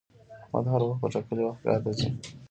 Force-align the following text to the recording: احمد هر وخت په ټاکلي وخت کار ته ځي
احمد 0.45 0.65
هر 0.71 0.81
وخت 0.83 0.99
په 1.01 1.07
ټاکلي 1.13 1.43
وخت 1.45 1.61
کار 1.65 1.79
ته 1.83 1.91
ځي 1.97 2.07